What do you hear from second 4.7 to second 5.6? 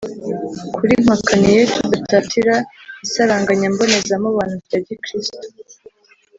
gikirisitu